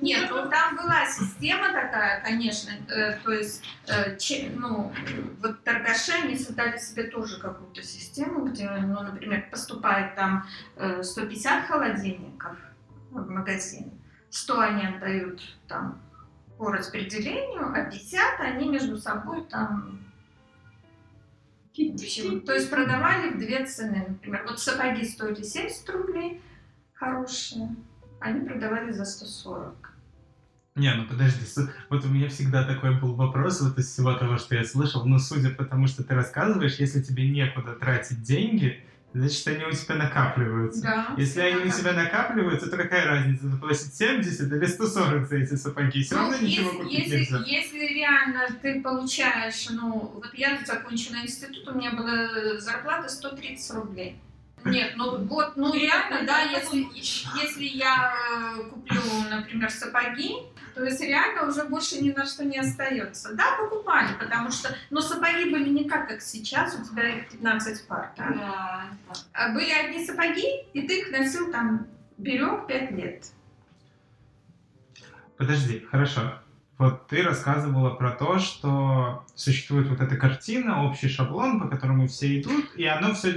[0.00, 4.16] Нет, ну там была система такая, конечно, э, то есть, э,
[4.56, 4.92] ну,
[5.40, 11.66] вот торгаши, они создали себе тоже какую-то систему, где, ну, например, поступает там э, 150
[11.66, 12.56] холодильников
[13.10, 13.92] в магазин,
[14.30, 16.02] 100 они отдают там
[16.58, 20.00] по распределению, а 50 они между собой там
[21.76, 24.44] в общем, то есть продавали в две цены, например.
[24.46, 26.40] Вот сапоги стоили 70 рублей,
[26.92, 27.76] хорошие,
[28.20, 29.92] они продавали за 140.
[30.74, 31.44] Не, ну подожди,
[31.90, 35.18] вот у меня всегда такой был вопрос, вот из всего того, что я слышал, но
[35.18, 38.82] судя по тому, что ты рассказываешь, если тебе некуда тратить деньги,
[39.14, 40.82] значит, они у тебя накапливаются.
[40.82, 41.14] Да.
[41.16, 46.02] Если они у тебя накапливаются, то какая разница, заплатить 70 или 140 за эти сапоги?
[46.02, 47.38] Все равно Ну, ничего если, купить если, нельзя.
[47.46, 54.16] если реально ты получаешь, ну, вот я закончила институт, у меня была зарплата 130 рублей.
[54.64, 56.86] Нет, ну вот, ну реально, да, если,
[57.40, 58.12] если я
[58.56, 60.36] э, куплю, например, сапоги,
[60.74, 63.34] то есть реально уже больше ни на что не остается.
[63.34, 67.86] Да, покупали, потому что, но сапоги были не как, как сейчас, у тебя их 15
[67.86, 68.28] пар, да.
[68.28, 68.36] Да,
[69.08, 69.14] да.
[69.32, 71.86] А были одни сапоги, и ты их носил там,
[72.18, 73.26] берег 5 лет.
[75.36, 76.41] Подожди, хорошо.
[76.78, 82.40] Вот ты рассказывала про то, что существует вот эта картина, общий шаблон, по которому все
[82.40, 83.34] идут, и оно все,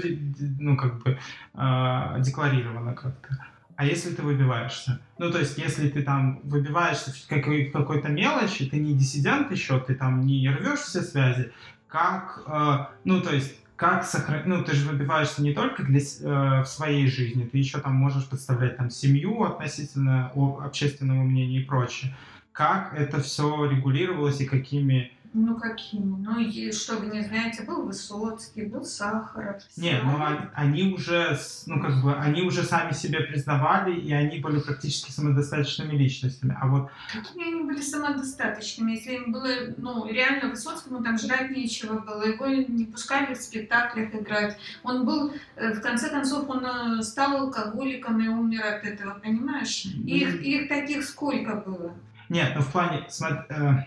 [0.60, 1.20] ну, как бы,
[1.54, 3.38] э, декларировано как-то.
[3.76, 5.02] А если ты выбиваешься?
[5.18, 9.52] Ну, то есть, если ты там выбиваешься в какой- в какой-то мелочи, ты не диссидент
[9.52, 11.52] еще, ты там не рвешь все связи,
[11.88, 16.62] как, э, ну, то есть, как сохранить, ну, ты же выбиваешься не только для, э,
[16.62, 20.32] в своей жизни, ты еще там можешь подставлять там семью относительно
[20.64, 22.16] общественного мнения и прочее.
[22.56, 25.12] Как это все регулировалось и какими...
[25.34, 26.24] Ну какими?
[26.24, 29.62] Ну и что вы не знаете, был Высоцкий, был Сахаров.
[29.76, 34.40] Не, ну а- они уже, ну как бы, они уже сами себя признавали, и они
[34.40, 36.58] были практически самодостаточными личностями.
[36.58, 42.00] А вот Какими они были самодостаточными, если им было, ну, реально Высоцкому там жрать нечего
[42.00, 44.58] было, его не пускали в спектаклях играть.
[44.84, 49.84] Он был, э, в конце концов, он э, стал алкоголиком и умер от этого, понимаешь?
[49.84, 51.94] Их, их таких сколько было?
[52.30, 53.84] Нет, ну в плане, смо- э,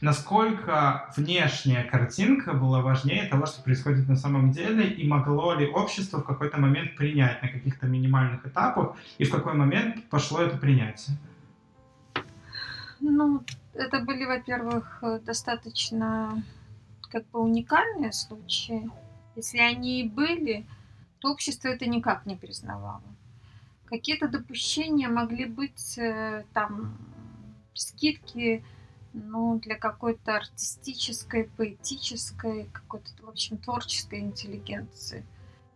[0.00, 6.18] насколько внешняя картинка была важнее того, что происходит на самом деле, и могло ли общество
[6.18, 11.16] в какой-то момент принять на каких-то минимальных этапах, и в какой момент пошло это принятие?
[13.00, 13.42] Ну,
[13.74, 16.42] это были, во-первых, достаточно
[17.10, 18.90] как бы уникальные случаи.
[19.36, 20.66] Если они и были,
[21.18, 23.02] то общество это никак не признавало.
[23.84, 26.96] Какие-то допущения могли быть э, там
[27.78, 28.64] скидки
[29.12, 35.24] ну, для какой-то артистической, поэтической, какой-то, в общем, творческой интеллигенции.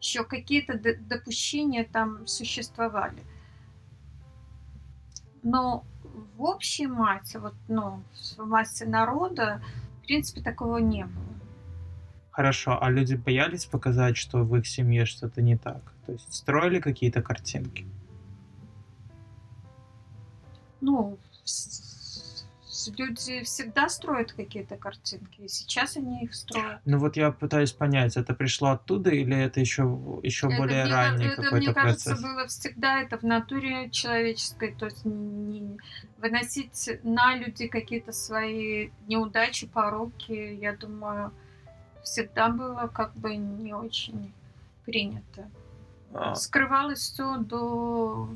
[0.00, 3.22] Еще какие-то допущения там существовали.
[5.42, 5.84] Но
[6.36, 8.02] в общей массе, вот, ну,
[8.36, 9.62] в массе народа,
[9.98, 11.24] в принципе, такого не было.
[12.30, 15.82] Хорошо, а люди боялись показать, что в их семье что-то не так?
[16.06, 17.86] То есть строили какие-то картинки?
[20.80, 21.18] Ну,
[22.96, 26.80] люди всегда строят какие-то картинки, и сейчас они их строят.
[26.84, 29.82] Ну вот я пытаюсь понять, это пришло оттуда или это еще,
[30.22, 32.24] еще Это более мне- ранний это, какой-то мне кажется, процесс?
[32.24, 35.78] было всегда это в натуре человеческой, то есть не-
[36.18, 41.32] выносить на люди какие-то свои неудачи, пороки, я думаю,
[42.02, 44.32] всегда было как бы не очень
[44.84, 45.48] принято.
[46.12, 48.28] А, Скрывалось все до,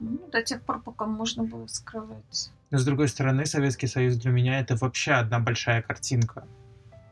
[0.00, 2.50] ну, до тех пор, пока можно было скрывать.
[2.70, 6.46] Но с другой стороны, Советский Союз для меня это вообще одна большая картинка.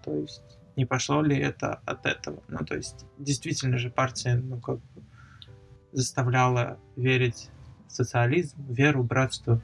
[0.04, 2.40] То есть не пошло ли это от этого?
[2.46, 5.02] Ну, то есть действительно же партия, ну, как бы
[5.92, 7.50] заставляла верить
[7.88, 9.60] в социализм, веру, братство.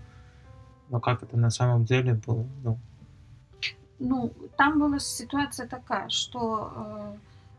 [0.91, 2.45] Но как это на самом деле было?
[2.65, 2.79] Ну,
[4.01, 7.17] Ну, там была ситуация такая, что э,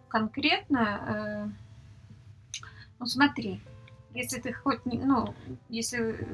[0.10, 2.60] конкретно, э,
[3.00, 3.62] ну смотри,
[4.14, 5.34] если ты хоть, ну,
[5.70, 6.28] если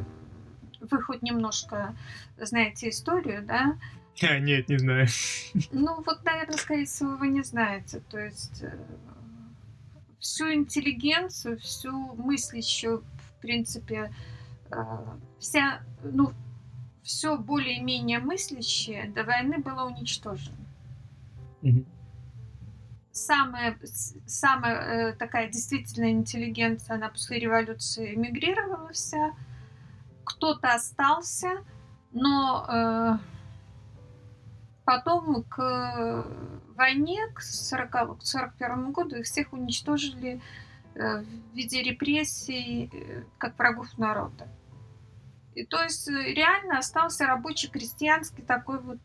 [0.81, 1.95] вы хоть немножко
[2.37, 3.77] знаете историю, да,
[4.23, 5.07] А, нет, не знаю.
[5.71, 8.77] ну вот, наверное, скорее всего, вы не знаете, то есть э,
[10.19, 14.13] всю интеллигенцию, всю мыслящую, в принципе,
[14.69, 14.75] э,
[15.39, 16.33] вся, ну,
[17.03, 20.57] все более-менее мыслящее до войны было уничтожено.
[21.61, 21.85] Мгм.
[23.11, 23.77] самая,
[24.25, 29.33] самая э, такая действительно интеллигенция, она после революции эмигрировала вся.
[30.31, 31.63] Кто-то остался,
[32.11, 33.17] но э,
[34.85, 36.25] потом к
[36.75, 40.41] войне, к 40, к 41 году их всех уничтожили
[40.95, 44.47] э, в виде репрессий, э, как врагов народа.
[45.53, 48.99] И то есть э, реально остался рабочий крестьянский такой вот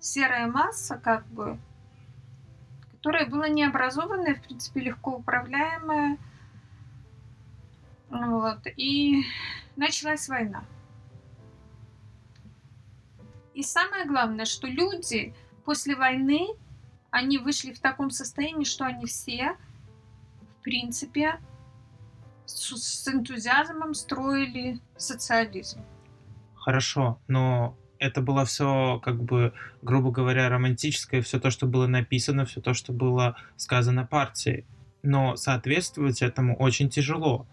[0.00, 1.58] серая масса, как бы,
[2.92, 6.18] которая была необразованная, в принципе, легко управляемая.
[8.10, 8.66] Вот.
[8.76, 9.24] И
[9.76, 10.64] началась война.
[13.54, 16.48] И самое главное, что люди после войны,
[17.10, 19.56] они вышли в таком состоянии, что они все,
[20.58, 21.40] в принципе,
[22.46, 25.80] с, с энтузиазмом строили социализм.
[26.54, 29.52] Хорошо, но это было все, как бы,
[29.82, 34.64] грубо говоря, романтическое, все то, что было написано, все то, что было сказано партией.
[35.02, 37.46] Но соответствовать этому очень тяжело.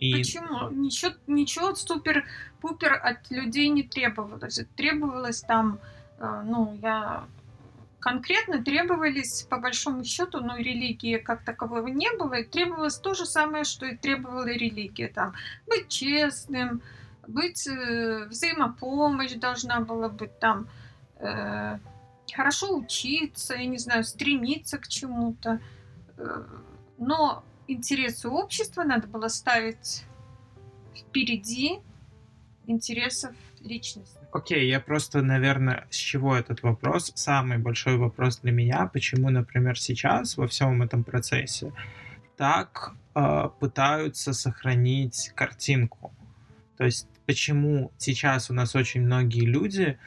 [0.00, 0.12] И...
[0.12, 0.70] Почему?
[0.70, 4.60] Ничего, ничего супер-пупер от людей не требовалось.
[4.76, 5.80] Требовалось там,
[6.18, 7.24] э, ну, я
[7.98, 13.26] конкретно требовались, по большому счету, ну, религии как такового не было, и требовалось то же
[13.26, 15.08] самое, что и требовала религия.
[15.08, 15.34] Там,
[15.66, 16.80] быть честным,
[17.26, 20.68] быть, э, взаимопомощь должна была быть там,
[21.16, 21.78] э,
[22.32, 25.60] хорошо учиться, я не знаю, стремиться к чему-то.
[26.16, 26.44] Э,
[26.98, 30.02] но интересы общества надо было ставить
[30.96, 31.78] впереди
[32.66, 34.18] интересов личности.
[34.32, 37.12] Окей, okay, я просто, наверное, с чего этот вопрос?
[37.14, 41.72] Самый большой вопрос для меня, почему, например, сейчас во всем этом процессе
[42.36, 46.12] так э, пытаются сохранить картинку.
[46.76, 49.98] То есть почему сейчас у нас очень многие люди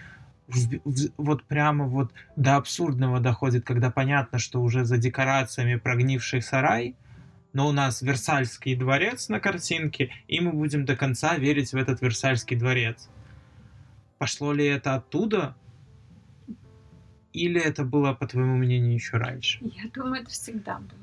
[0.47, 6.41] в, в, вот прямо вот до абсурдного доходит, когда понятно, что уже за декорациями прогнивший
[6.41, 6.95] сарай,
[7.53, 12.01] но у нас Версальский дворец на картинке, и мы будем до конца верить в этот
[12.01, 13.09] Версальский дворец.
[14.17, 15.55] Пошло ли это оттуда?
[17.33, 19.59] Или это было, по твоему мнению, еще раньше?
[19.61, 20.99] Я думаю, это всегда было.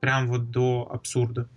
[0.00, 1.48] Прям вот до абсурда.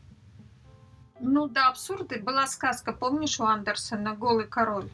[1.19, 2.19] Ну, до абсурда.
[2.19, 4.89] Была сказка, помнишь, у Андерсона «Голый король»?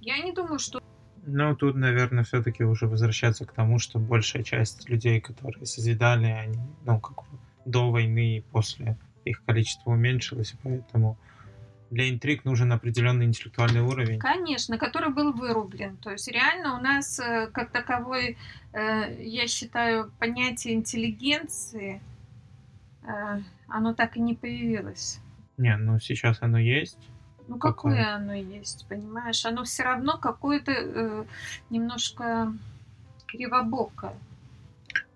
[0.00, 0.80] Я не думаю, что
[1.26, 6.58] ну, тут, наверное, все-таки уже возвращаться к тому, что большая часть людей, которые созидали, они,
[6.84, 7.24] ну, как
[7.64, 11.18] до войны и после их количество уменьшилось, поэтому
[11.90, 14.18] для интриг нужен определенный интеллектуальный уровень.
[14.18, 15.96] Конечно, который был вырублен.
[15.98, 18.38] То есть реально у нас э, как таковой,
[18.72, 22.00] э, я считаю, понятие интеллигенции,
[23.02, 25.20] э, оно так и не появилось.
[25.56, 26.98] Не, ну сейчас оно есть.
[27.48, 29.44] Ну, какое, какое оно есть, понимаешь?
[29.46, 31.24] Оно все равно какое-то э,
[31.70, 32.52] немножко
[33.26, 34.14] кривобокое.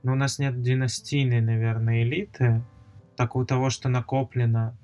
[0.02, 2.62] Ну, у нас нет династийной, наверное, элиты,
[3.16, 4.74] так у того, что накоплено.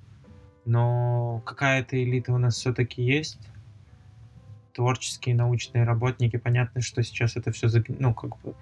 [0.64, 3.38] Но какая-то элита у нас все-таки есть.
[4.72, 6.36] Творческие, научные работники.
[6.36, 8.54] Понятно, что сейчас это все, ну, как бы,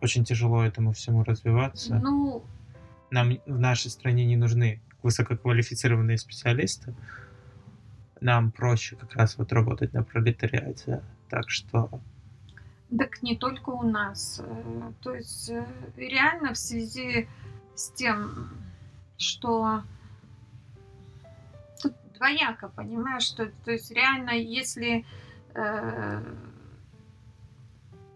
[0.00, 1.96] очень тяжело этому всему развиваться.
[1.96, 2.42] Ну...
[3.10, 6.94] Нам в нашей стране не нужны высококвалифицированные специалисты
[8.20, 11.02] нам проще как раз вот работать на пролетариате.
[11.28, 12.00] Так что...
[12.96, 14.42] Так не только у нас.
[14.44, 15.64] Э, то есть э,
[15.96, 17.28] реально в связи
[17.74, 18.50] с тем,
[19.16, 19.82] что
[21.80, 25.04] тут двояко, понимаешь, что то есть реально, если
[25.54, 26.22] э,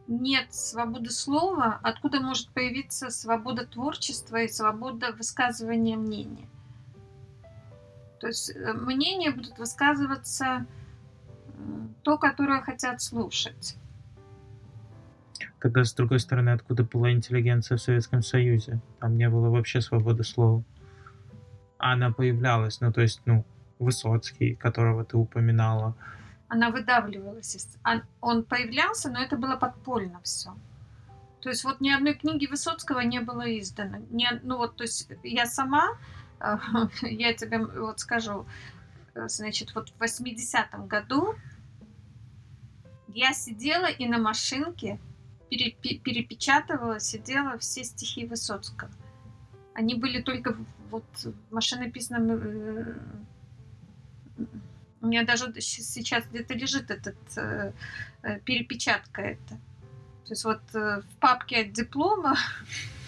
[0.09, 6.49] нет свободы слова, откуда может появиться свобода творчества и свобода высказывания мнения?
[8.21, 10.67] То есть э, мнения будут высказываться
[12.03, 13.77] то, которое хотят слушать.
[15.61, 18.81] Тогда, с другой стороны, откуда была интеллигенция в Советском Союзе?
[19.01, 20.63] Там не было вообще свободы слова.
[21.79, 23.45] Она появлялась, ну, то есть, ну,
[23.79, 25.97] Высоцкий, которого ты упоминала.
[26.49, 27.77] Она выдавливалась.
[28.21, 30.55] Он появлялся, но это было подпольно все.
[31.41, 33.99] То есть вот ни одной книги Высоцкого не было издано.
[34.11, 35.99] Не, ну вот, то есть я сама
[37.03, 38.47] я тебе вот скажу,
[39.15, 41.35] э, значит, вот в 80-м году
[43.09, 44.99] я сидела и на машинке
[45.49, 48.91] перепечатывала, сидела все стихи Высоцкого.
[49.75, 50.57] Они были только
[50.91, 52.31] вот в машинописном...
[52.31, 52.95] Э,
[55.01, 57.73] у меня даже сейчас где-то лежит этот э,
[58.45, 59.55] перепечатка это.
[60.25, 62.37] То есть вот в папке от диплома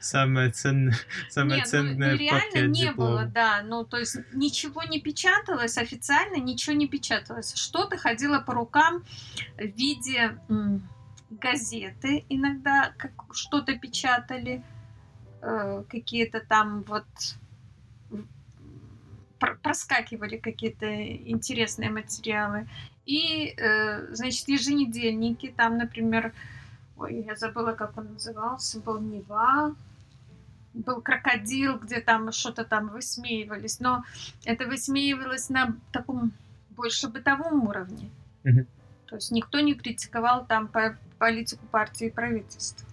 [0.00, 0.96] самое ценное,
[1.28, 2.94] самое Нет, ценное ну, реально не диплом.
[2.96, 3.62] было, да.
[3.62, 7.54] Ну, то есть ничего не печаталось, официально ничего не печаталось.
[7.54, 9.04] Что-то ходило по рукам
[9.56, 10.38] в виде
[11.30, 14.62] газеты, иногда как что-то печатали,
[15.42, 17.04] э, какие-то там вот
[19.38, 22.68] пр- проскакивали какие-то интересные материалы.
[23.04, 26.32] И, э, значит, еженедельники, там, например,
[26.96, 29.74] ой, я забыла, как он назывался, был Нева,
[30.74, 34.04] был крокодил, где там что-то там высмеивались, но
[34.44, 36.32] это высмеивалось на таком
[36.70, 38.10] больше бытовом уровне.
[38.44, 38.66] Мгм.
[39.06, 42.86] То есть никто не критиковал там по- политику партии и правительства.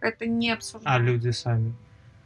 [0.00, 1.02] Это не А обсуждалось.
[1.02, 1.74] люди сами.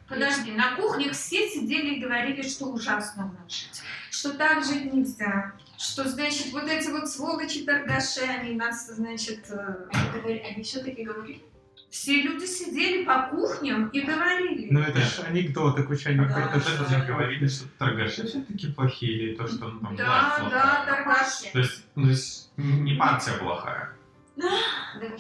[0.09, 4.93] Подожди, на кухнях все сидели и говорили, что ужасно у нас жить, что так жить
[4.93, 11.03] нельзя, что, значит, вот эти вот сволочи торгаши, они нас, значит, э, Говори- Они все-таки
[11.05, 11.43] говорили?
[11.91, 14.69] все люди сидели по кухням и говорили.
[14.71, 16.65] Ну это ж анекдоты, куча анекдотов.
[16.65, 20.05] То, что мне говорили, что торгаши все-таки плохие, или то, что ну, там да,
[20.41, 21.53] власть да, торгаши.
[21.53, 23.93] То есть, ну, то есть не партия плохая.
[24.37, 24.51] Да?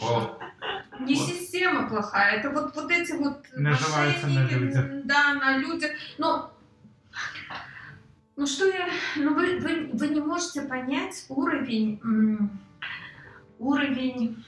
[0.02, 0.38] О,
[1.00, 1.28] Не Вот.
[1.28, 4.84] система плохая, это вот, вот эти вот Наживаются на мошенники, людях.
[4.84, 5.90] м, Да, на людях.
[6.18, 6.50] Ну,
[8.36, 8.88] ну что я...
[9.16, 12.00] Ну вы, вы, вы не можете понять уровень...
[13.58, 14.44] уровень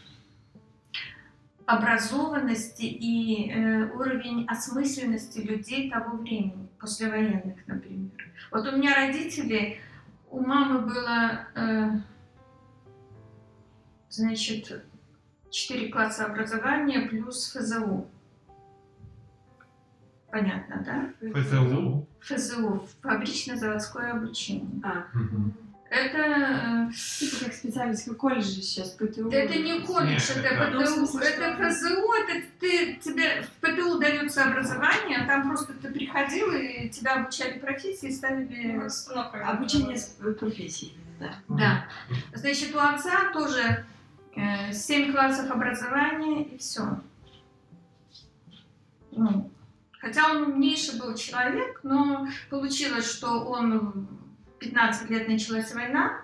[1.69, 8.11] образованности и э, уровень осмысленности людей того времени, послевоенных, например.
[8.51, 9.79] Вот у меня родители,
[10.31, 11.91] у мамы было, э,
[14.09, 14.83] значит,
[15.51, 18.09] 4 класса образования плюс ФЗУ.
[20.31, 20.83] Понятно,
[21.21, 21.33] да?
[21.43, 22.08] ФЗУ.
[22.21, 24.69] ФЗУ, фабрично-заводское обучение.
[24.85, 25.05] А.
[25.91, 29.31] Это, типа как специальность, как колледж сейчас, ПТУ.
[29.31, 33.43] э, это не колледж, Нет, это Ну, ПТУ, смысле, это что- ФЗУ, это ты, тебе
[33.43, 39.49] в ПТУ дается образование, а там просто ты приходил и тебя обучали профессии, ставили Остановка.
[39.49, 41.31] Обучение с э, профессией, да.
[41.49, 41.87] Да.
[42.35, 43.87] Значит, у отца тоже
[44.37, 47.01] э, 7 классов образования и все.
[49.13, 49.51] Ну,
[50.01, 54.09] хотя он умнейший был человек, но получилось, что он
[54.47, 56.21] в 15 лет началась война,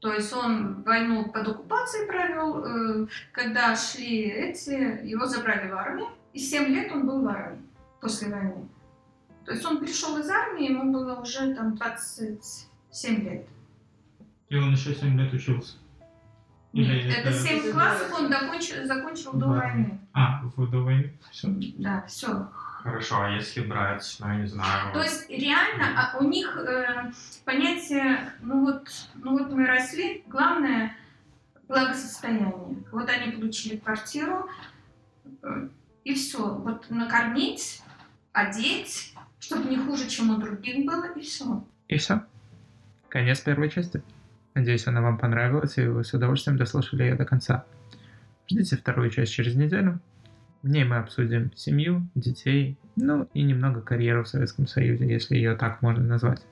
[0.00, 6.08] то есть он войну под оккупацией провел, э, когда шли эти, его забрали в армию,
[6.32, 7.62] и 7 лет он был в армии
[8.00, 8.68] после войны.
[9.44, 13.46] То есть он пришел из армии, ему было уже там 27 лет.
[14.50, 15.78] И он еще 7 лет учился.
[16.72, 20.00] Нет, это это- 7 Это классов он закончил, закончил до войны.
[20.12, 21.18] А, в до войны.
[21.30, 21.48] Все.
[21.78, 22.48] Да, все.
[22.82, 24.92] Хорошо, а если брать, ну, я не знаю...
[24.92, 27.10] То есть реально а, у них э,
[27.44, 30.94] понятие, ну вот, ну вот мы росли, главное
[31.66, 32.54] благосостояние.
[32.92, 34.48] Вот они получили квартиру,
[35.42, 35.68] э,
[36.04, 36.38] и все.
[36.38, 37.82] Вот накормить,
[38.32, 41.64] одеть, чтобы не хуже, чем у других было, и все.
[41.88, 42.22] И все.
[43.08, 44.02] Конец первой части.
[44.54, 47.64] Надеюсь, она вам понравилась, и вы с удовольствием дослушали ее до конца.
[48.50, 50.00] Ждите вторую часть через неделю.
[50.62, 55.54] В ней мы обсудим семью, детей, ну и немного карьеру в Советском Союзе, если ее
[55.54, 56.44] так можно назвать.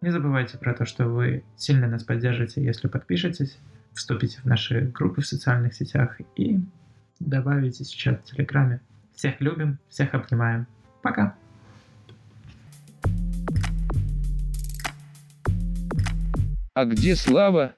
[0.00, 3.58] Не забывайте про то, что вы сильно нас поддержите, если подпишетесь,
[3.92, 6.60] вступите в наши группы в социальных сетях и
[7.20, 8.80] добавитесь в чат в Телеграме.
[9.14, 10.66] Всех любим, всех обнимаем.
[11.02, 11.36] Пока!
[16.74, 17.74] А где Слава?